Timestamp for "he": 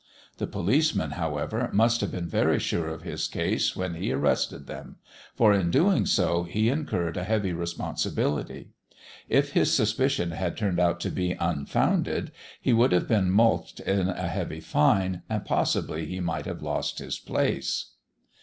3.93-4.11, 6.41-6.69, 12.59-12.73, 16.07-16.19